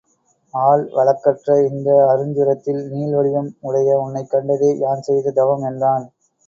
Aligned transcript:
ஆள் 0.53 0.85
வழக்கற்ற 0.93 1.57
இந்த 1.67 1.89
அருஞ்சுரத்தில் 2.07 2.81
நீள் 2.89 3.15
வடிவம் 3.15 3.53
உடைய 3.61 4.01
உன்னைக் 4.01 4.31
கண்டதே 4.31 4.71
யான் 4.79 5.07
செய்த 5.09 5.37
தவம் 5.39 5.65
என்றான். 5.71 6.07